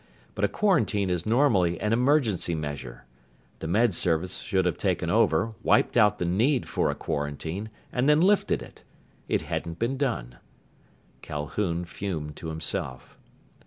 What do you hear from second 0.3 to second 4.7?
But a quarantine is normally an emergency measure. The Med Service should